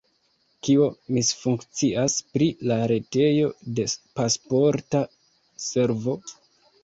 Kio 0.67 0.85
misfunkcias 1.17 2.15
pri 2.37 2.47
la 2.71 2.77
retejo 2.91 3.51
de 3.79 3.85
Pasporta 4.21 5.03
Servo? 5.67 6.19